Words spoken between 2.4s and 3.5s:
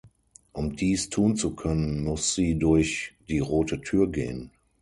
durch die